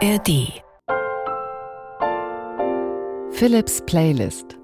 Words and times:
ARD 0.00 0.62
Philips 3.32 3.82
Playlist. 3.84 4.56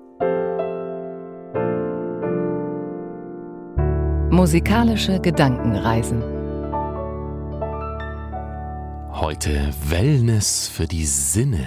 Musikalische 4.31 5.19
Gedankenreisen. 5.19 6.23
Heute 9.13 9.71
Wellness 9.89 10.69
für 10.69 10.87
die 10.87 11.05
Sinne. 11.05 11.67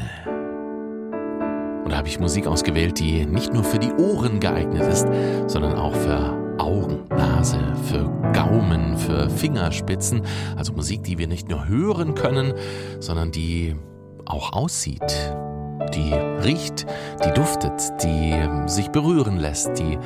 Und 1.84 1.92
da 1.92 1.98
habe 1.98 2.08
ich 2.08 2.22
Musik 2.22 2.48
ausgewählt, 2.48 3.00
die 3.00 3.26
nicht 3.26 3.54
nur 3.54 3.66
für 3.66 3.80
die 3.80 3.92
Ohren 3.92 4.40
geeignet 4.40 4.84
ist, 4.84 5.08
sondern 5.48 5.76
auch 5.76 5.94
für 5.94 6.56
Augen, 6.58 7.04
Nase, 7.48 7.60
für 7.84 8.10
Gaumen, 8.34 8.98
für 8.98 9.30
Fingerspitzen. 9.30 10.22
Also 10.58 10.74
Musik, 10.74 11.04
die 11.04 11.18
wir 11.18 11.28
nicht 11.28 11.50
nur 11.50 11.68
hören 11.68 12.14
können, 12.14 12.54
sondern 13.00 13.32
die 13.32 13.76
auch 14.26 14.52
aussieht, 14.54 15.34
die 15.94 16.14
riecht, 16.44 16.86
die 17.24 17.32
duftet, 17.32 18.04
die 18.04 18.34
sich 18.66 18.90
berühren 18.90 19.38
lässt, 19.38 19.80
die 19.80 19.98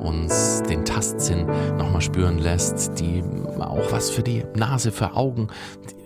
uns 0.00 0.62
den 0.62 0.84
Tastsinn 0.84 1.46
nochmal 1.76 2.00
spüren 2.00 2.38
lässt, 2.38 2.98
die 2.98 3.22
auch 3.58 3.92
was 3.92 4.10
für 4.10 4.22
die 4.22 4.44
Nase, 4.56 4.92
für 4.92 5.14
Augen. 5.14 5.48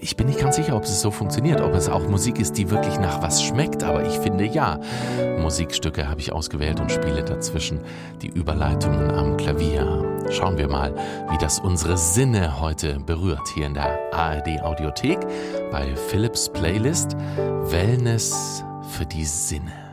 Ich 0.01 0.17
bin 0.17 0.27
nicht 0.27 0.41
ganz 0.41 0.57
sicher, 0.57 0.77
ob 0.77 0.85
es 0.85 1.01
so 1.01 1.11
funktioniert, 1.11 1.61
ob 1.61 1.75
es 1.75 1.89
auch 1.89 2.09
Musik 2.09 2.39
ist, 2.39 2.59
die 2.59 2.71
wirklich 2.71 2.99
nach 2.99 3.23
was 3.23 3.43
schmeckt, 3.43 3.83
aber 3.83 4.05
ich 4.05 4.19
finde 4.19 4.45
ja. 4.45 4.81
Musikstücke 5.41 6.09
habe 6.09 6.21
ich 6.21 6.33
ausgewählt 6.33 6.81
und 6.81 6.91
spiele 6.91 7.23
dazwischen 7.23 7.81
die 8.23 8.29
Überleitungen 8.29 9.11
am 9.11 9.37
Klavier. 9.37 10.05
Schauen 10.31 10.59
wir 10.59 10.69
mal, 10.69 10.95
wie 11.31 11.39
das 11.39 11.61
unsere 11.61 11.97
Sinne 11.97 12.61
heute 12.61 12.99
berührt 13.01 13.47
hier 13.55 13.67
in 13.67 13.75
der 13.75 13.99
ARD 14.13 14.63
Audiothek 14.63 15.19
bei 15.71 15.95
Philips 16.09 16.49
Playlist 16.49 17.17
Wellness 17.71 18.65
für 18.91 19.07
die 19.07 19.25
Sinne. 19.25 19.84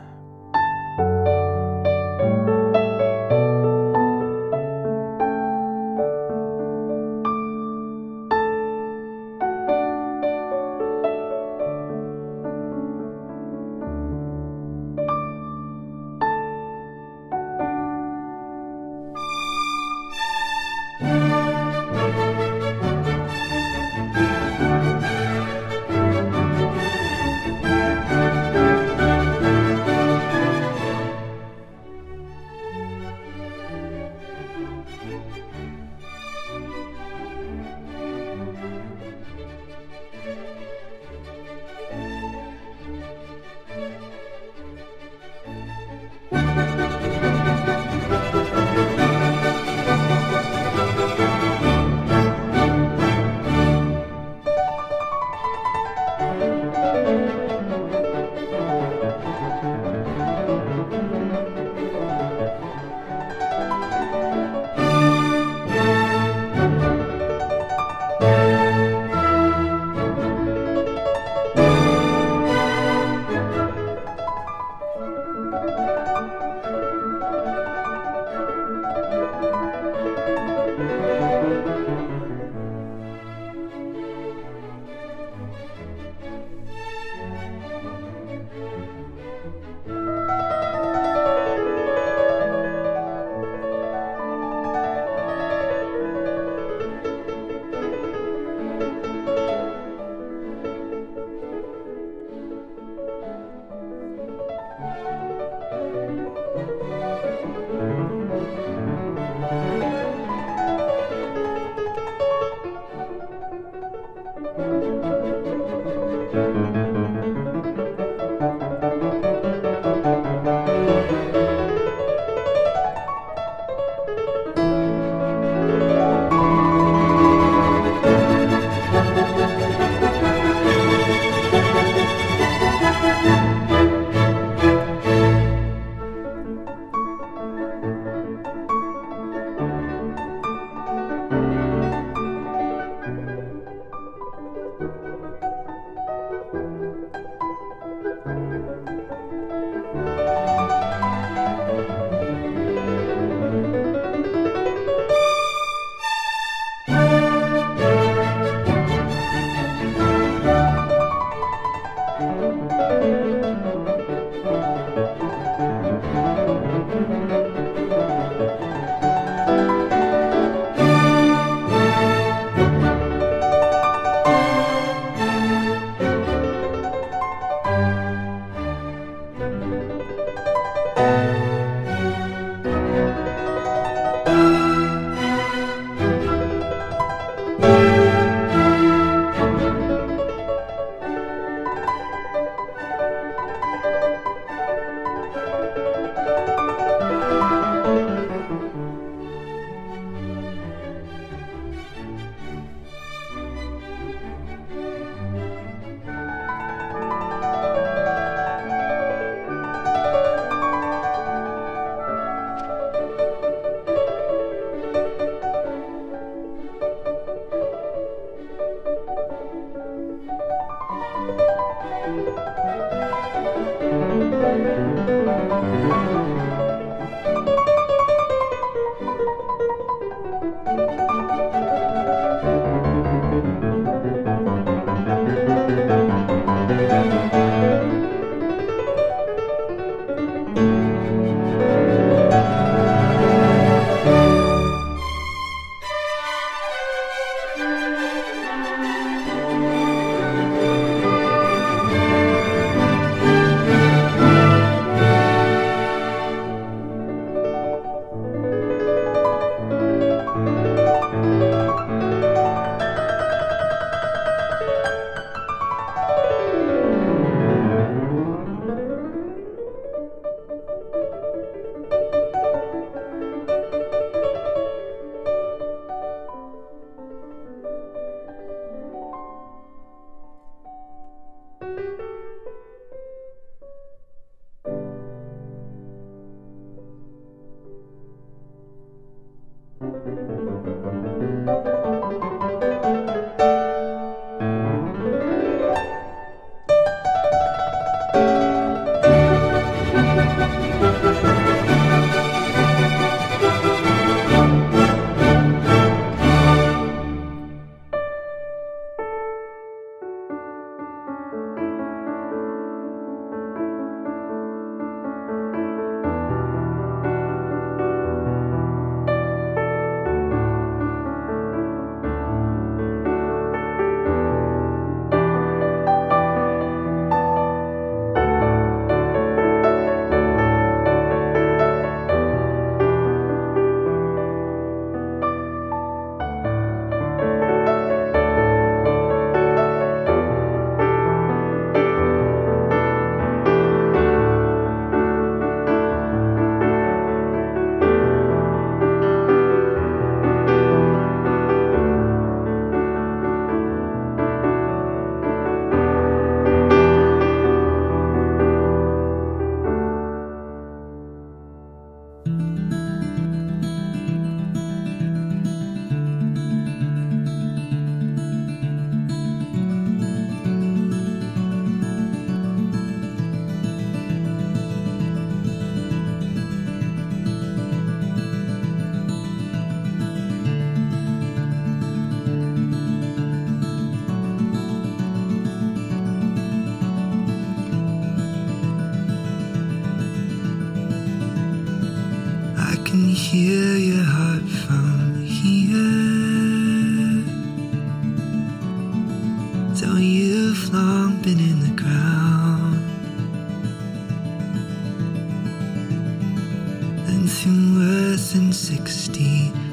Worse 408.52 408.68
60 408.68 409.22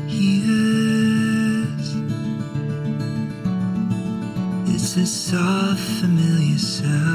years, 0.07 1.95
it's 4.73 4.95
a 4.95 5.05
soft, 5.05 5.81
familiar 5.99 6.57
sound. 6.57 7.08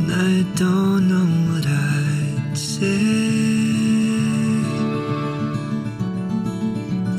And 0.00 0.12
I 0.12 0.42
don't 0.56 1.08
know 1.08 1.28
what 1.52 1.66
I'd 1.66 2.56
say 2.56 2.86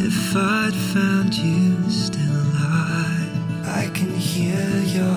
if 0.03 0.35
I'd 0.35 0.73
found 0.93 1.33
you 1.35 1.89
still 1.89 2.41
alive. 2.41 3.67
I 3.67 3.87
can 3.93 4.09
hear 4.15 4.67
your 4.97 5.10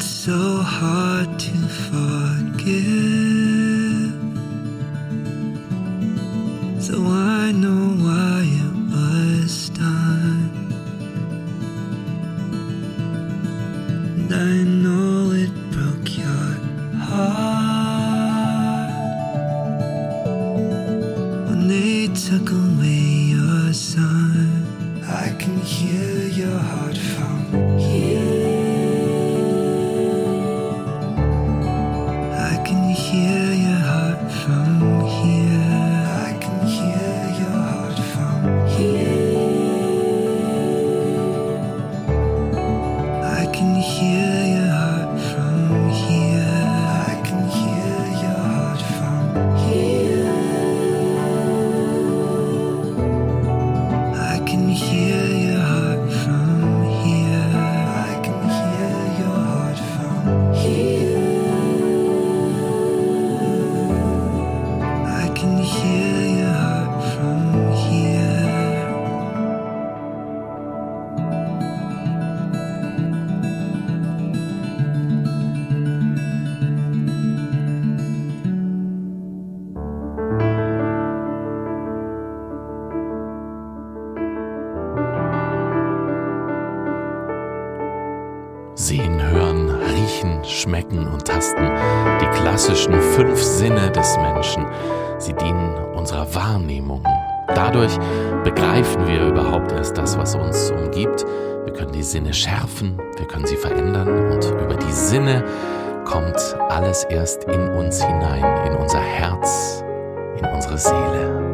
it's 0.00 0.08
so 0.08 0.62
hard 0.62 1.38
to 1.38 1.52
forgive. 1.68 3.09
Hear 43.80 44.49
Sehen, 88.74 89.20
hören, 89.22 89.70
riechen, 89.70 90.44
schmecken 90.44 91.06
und 91.06 91.26
tasten. 91.26 91.70
Die 92.20 92.40
klassischen 92.40 93.00
fünf 93.00 93.40
Sinne 93.42 93.90
des 93.90 94.16
Menschen. 94.16 94.66
Sie 95.18 95.34
dienen 95.34 95.74
unserer 95.94 96.34
Wahrnehmung. 96.34 97.02
Dadurch 97.48 97.98
begreifen 98.44 99.06
wir 99.06 99.28
überhaupt 99.28 99.72
erst 99.72 99.98
das, 99.98 100.16
was 100.16 100.34
uns 100.34 100.70
umgibt. 100.70 101.26
Wir 101.64 101.72
können 101.72 101.92
die 101.92 102.02
Sinne 102.02 102.32
schärfen, 102.32 102.96
wir 103.16 103.26
können 103.26 103.46
sie 103.46 103.56
verändern 103.56 104.30
und 104.32 104.44
über 104.50 104.76
die 104.76 104.92
Sinne 104.92 105.44
kommt 106.04 106.56
alles 106.68 107.04
erst 107.04 107.44
in 107.44 107.68
uns 107.68 108.02
hinein, 108.02 108.66
in 108.66 108.74
unser 108.76 109.00
Herz, 109.00 109.84
in 110.38 110.46
unsere 110.46 110.78
Seele. 110.78 111.49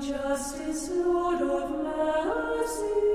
Justice, 0.00 0.88
Lord 0.90 1.42
of 1.42 1.70
mercy, 1.84 3.09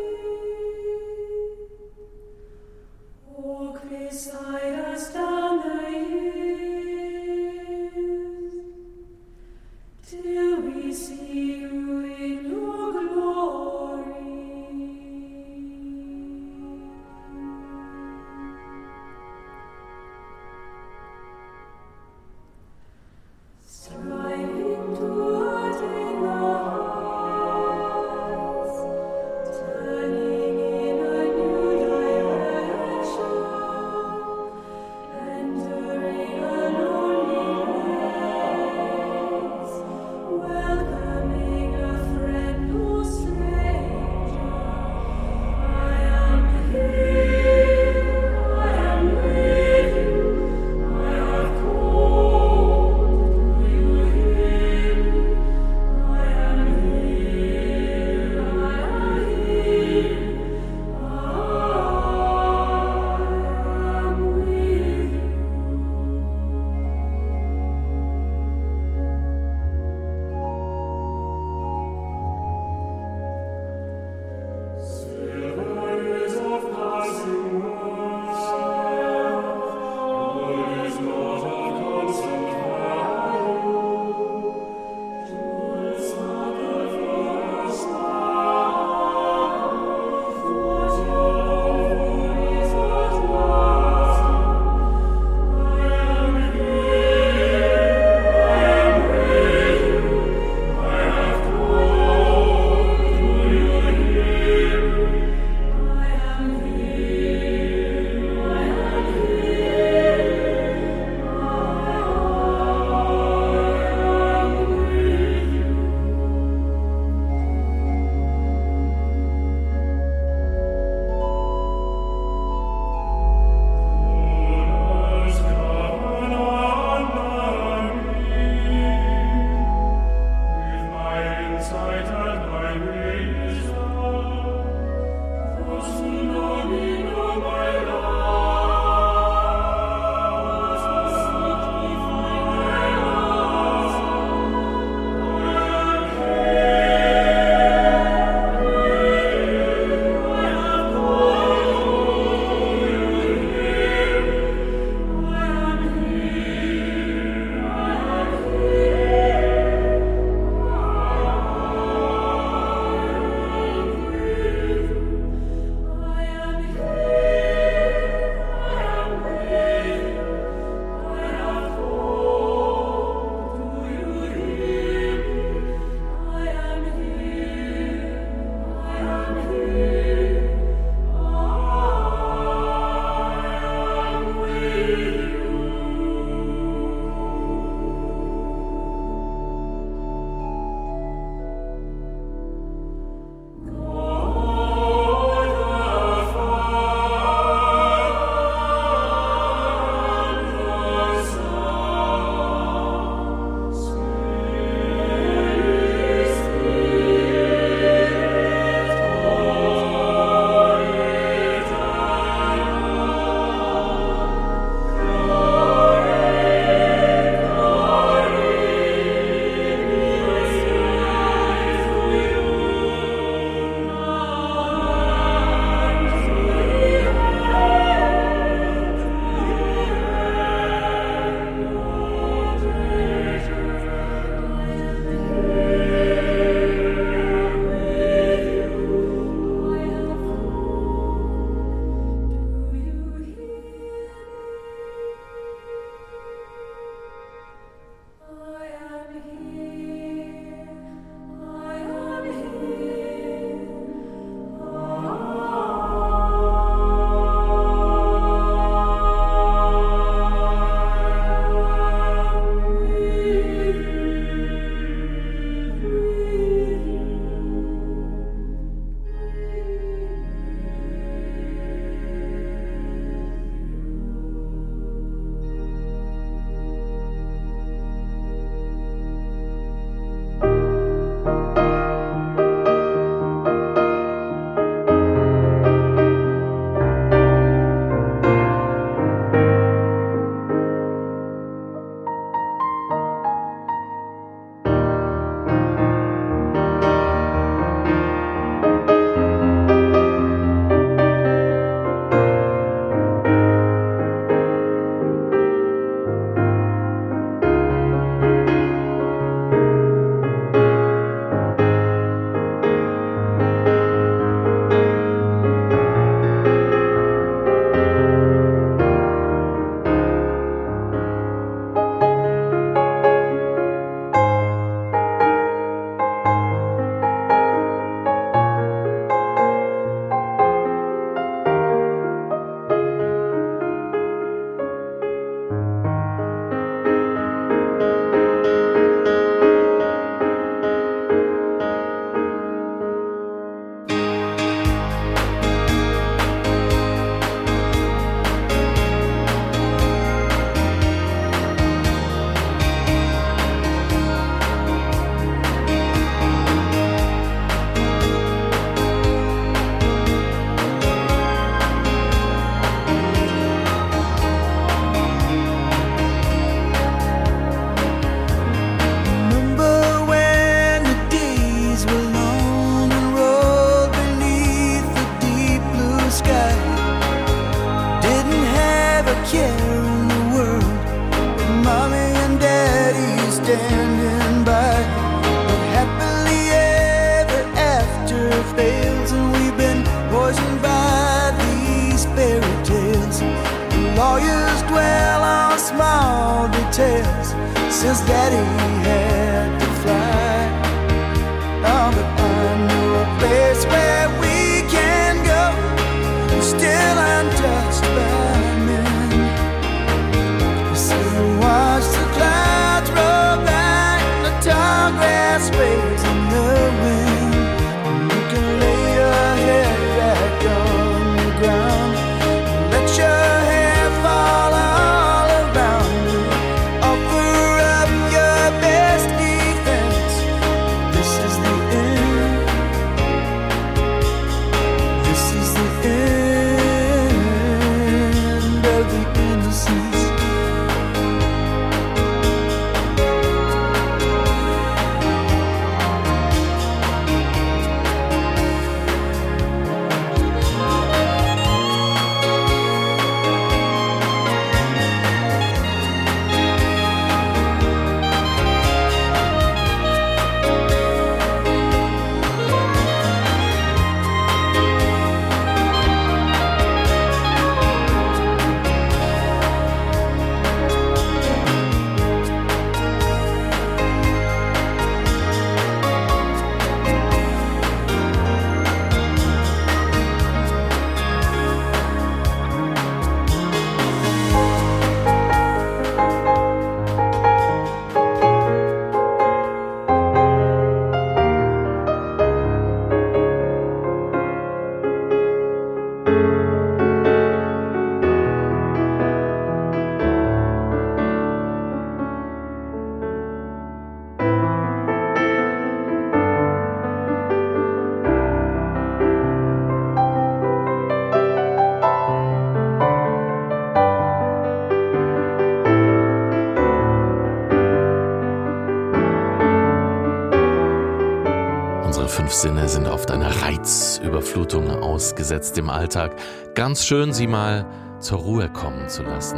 fünf 522.25 522.33
Sinne 522.33 522.67
sind 522.67 522.87
oft 522.87 523.11
einer 523.11 523.29
Reizüberflutung 523.43 524.67
ausgesetzt 524.71 525.59
im 525.59 525.69
Alltag. 525.69 526.15
Ganz 526.55 526.83
schön, 526.83 527.13
sie 527.13 527.27
mal 527.27 527.67
zur 527.99 528.17
Ruhe 528.17 528.49
kommen 528.49 528.89
zu 528.89 529.03
lassen. 529.03 529.37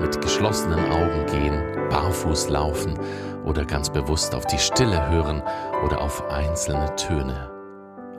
Mit 0.00 0.20
geschlossenen 0.20 0.80
Augen 0.90 1.26
gehen, 1.26 1.62
barfuß 1.90 2.48
laufen 2.48 2.98
oder 3.44 3.64
ganz 3.64 3.88
bewusst 3.88 4.34
auf 4.34 4.46
die 4.46 4.58
Stille 4.58 5.10
hören 5.10 5.44
oder 5.84 6.00
auf 6.00 6.28
einzelne 6.28 6.92
Töne. 6.96 7.52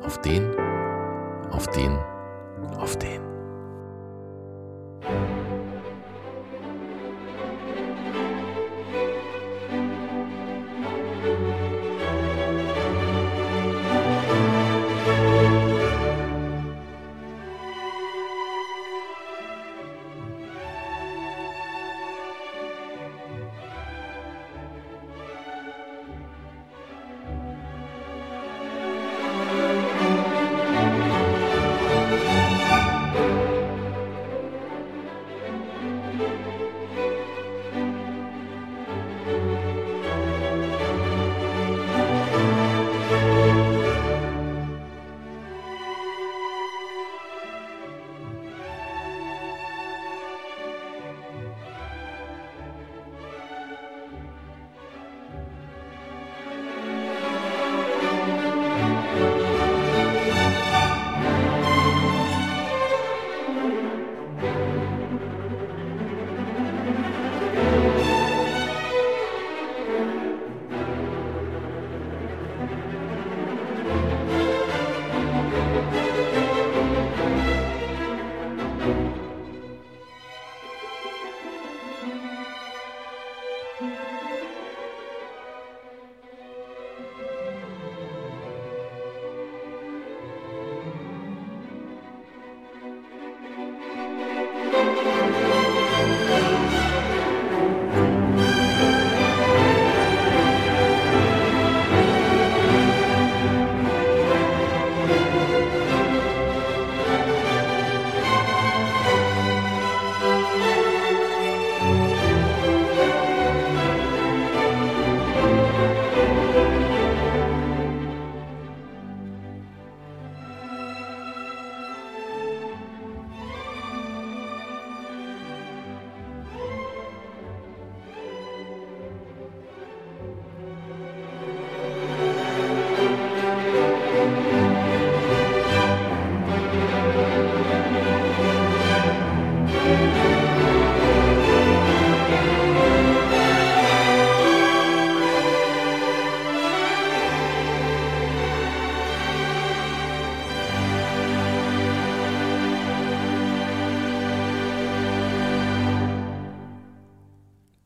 Auf 0.06 0.22
den, 0.22 0.50
auf 1.52 1.68
den, 1.68 2.00
auf 2.78 2.98
den. 2.98 3.33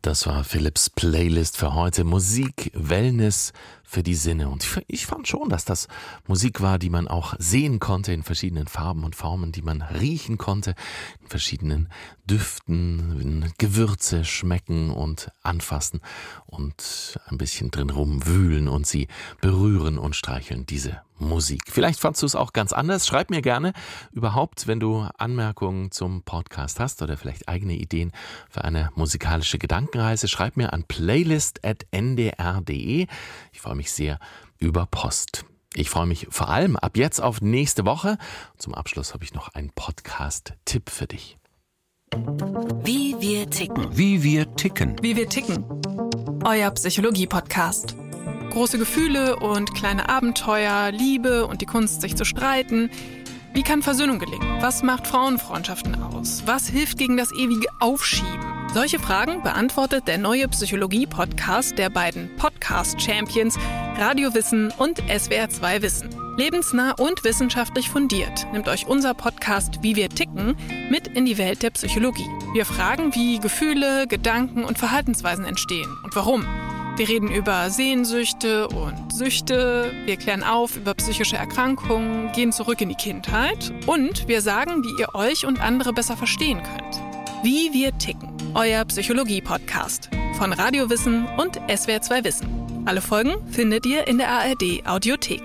Das 0.08 0.26
war 0.26 0.46
Philips 0.46 0.90
Playlist 0.90 1.58
für 1.58 1.74
heute. 1.74 2.06
Musik, 2.06 2.72
Wellness 2.90 3.54
für 3.84 4.04
die 4.04 4.16
Sinne. 4.16 4.50
Und 4.50 4.68
ich 4.88 5.06
fand 5.06 5.28
schon, 5.28 5.48
dass 5.50 5.64
das 5.64 5.88
Musik 6.28 6.62
war, 6.62 6.78
die 6.78 6.90
man 6.90 7.08
auch 7.08 7.36
sehen 7.40 7.80
konnte 7.80 8.12
in 8.12 8.22
verschiedenen 8.22 8.68
Farben 8.68 9.06
und 9.06 9.16
Formen, 9.16 9.54
die 9.54 9.62
man 9.62 9.82
riechen 9.82 10.38
konnte, 10.38 10.76
in 11.22 11.28
verschiedenen 11.28 11.90
Düften, 12.26 13.22
in 13.22 13.54
Gewürze 13.58 14.26
schmecken 14.26 14.92
und 14.92 15.32
anfassen 15.42 16.02
und 16.46 17.18
ein 17.28 17.38
bisschen 17.38 17.72
drin 17.72 17.90
rumwühlen 17.90 18.68
und 18.68 18.86
sie 18.86 19.08
berühren 19.40 19.98
und 19.98 20.18
streicheln, 20.18 20.66
diese 20.66 21.02
Musik. 21.20 21.64
Vielleicht 21.68 22.00
fandst 22.00 22.22
du 22.22 22.26
es 22.26 22.36
auch 22.36 22.54
ganz 22.54 22.74
anders. 22.74 23.08
Schreib 23.08 23.30
mir 23.30 23.42
gerne 23.42 23.74
überhaupt, 24.12 24.68
wenn 24.68 24.80
du 24.80 25.08
Anmerkungen 25.18 25.92
zum 25.92 26.22
Podcast 26.24 26.80
hast 26.80 27.02
oder 27.02 27.18
vielleicht 27.18 27.50
eigene 27.50 27.74
Ideen 27.74 28.12
für 28.50 28.64
eine 28.64 28.92
musikalische 28.96 29.58
Gedankenreise. 29.58 30.28
Schreib 30.28 30.58
mir 30.58 30.74
an 30.74 30.84
playlist.ndr.de. 30.84 32.77
Ich 32.78 33.62
freue 33.62 33.76
mich 33.76 33.92
sehr 33.92 34.20
über 34.60 34.86
Post. 34.86 35.46
Ich 35.74 35.90
freue 35.90 36.08
mich 36.08 36.28
vor 36.30 36.50
allem 36.50 36.76
ab 36.76 36.98
jetzt 36.98 37.22
auf 37.22 37.42
nächste 37.42 37.86
Woche. 37.86 38.18
Zum 38.58 38.74
Abschluss 38.74 39.14
habe 39.14 39.24
ich 39.24 39.34
noch 39.34 39.50
einen 39.50 39.70
Podcast-Tipp 39.70 40.90
für 40.90 41.08
dich. 41.08 41.38
Wie 42.84 43.16
wir 43.20 43.50
ticken. 43.50 43.96
Wie 43.96 44.24
wir 44.24 44.56
ticken. 44.56 44.96
Wie 45.02 45.16
wir 45.16 45.30
ticken. 45.30 45.66
Euer 46.46 46.72
Psychologie-Podcast. 46.72 47.96
Große 48.52 48.80
Gefühle 48.80 49.36
und 49.38 49.76
kleine 49.76 50.10
Abenteuer, 50.10 50.92
Liebe 50.92 51.46
und 51.46 51.62
die 51.62 51.66
Kunst, 51.66 52.02
sich 52.02 52.16
zu 52.16 52.26
streiten. 52.26 52.90
Wie 53.54 53.62
kann 53.62 53.82
Versöhnung 53.82 54.20
gelingen? 54.20 54.62
Was 54.62 54.84
macht 54.84 55.06
Frauenfreundschaften 55.06 56.02
aus? 56.02 56.44
Was 56.46 56.68
hilft 56.68 56.98
gegen 56.98 57.18
das 57.18 57.32
ewige 57.34 57.68
Aufschieben? 57.80 58.57
Solche 58.74 59.00
Fragen 59.00 59.42
beantwortet 59.42 60.08
der 60.08 60.18
neue 60.18 60.48
Psychologie-Podcast 60.48 61.78
der 61.78 61.90
beiden 61.90 62.30
Podcast-Champions 62.36 63.58
Radio 63.98 64.34
Wissen 64.34 64.72
und 64.78 65.02
SWR2 65.04 65.82
Wissen. 65.82 66.10
Lebensnah 66.38 66.92
und 67.00 67.24
wissenschaftlich 67.24 67.90
fundiert 67.90 68.46
nimmt 68.52 68.68
euch 68.68 68.86
unser 68.86 69.16
Podcast 69.16 69.82
Wie 69.82 69.96
wir 69.96 70.10
ticken 70.10 70.56
mit 70.92 71.08
in 71.08 71.26
die 71.26 71.38
Welt 71.40 71.64
der 71.64 71.72
Psychologie. 71.72 72.28
Wir 72.54 72.66
fragen, 72.66 73.16
wie 73.16 73.40
Gefühle, 73.40 74.06
Gedanken 74.06 74.64
und 74.64 74.78
Verhaltensweisen 74.78 75.46
entstehen 75.46 75.90
und 76.04 76.16
warum. 76.16 76.46
Wir 76.98 77.08
reden 77.08 77.32
über 77.32 77.70
Sehnsüchte 77.70 78.68
und 78.68 79.14
Süchte, 79.14 79.94
wir 80.06 80.18
klären 80.18 80.44
auf 80.44 80.76
über 80.78 80.94
psychische 80.94 81.38
Erkrankungen, 81.38 82.32
gehen 82.34 82.52
zurück 82.52 82.82
in 82.82 82.90
die 82.90 82.96
Kindheit 82.96 83.72
und 83.88 84.28
wir 84.28 84.42
sagen, 84.42 84.84
wie 84.84 85.02
ihr 85.02 85.16
euch 85.16 85.46
und 85.46 85.62
andere 85.62 85.94
besser 85.94 86.18
verstehen 86.18 86.62
könnt. 86.62 87.07
Wie 87.44 87.72
wir 87.72 87.96
ticken. 87.98 88.30
Euer 88.56 88.84
Psychologie-Podcast 88.86 90.10
von 90.38 90.54
Radio 90.54 90.90
Wissen 90.90 91.28
und 91.38 91.60
SWR2 91.62 92.24
Wissen. 92.24 92.84
Alle 92.86 93.02
Folgen 93.02 93.36
findet 93.52 93.86
ihr 93.86 94.08
in 94.08 94.18
der 94.18 94.30
ARD 94.30 94.86
Audiothek. 94.86 95.42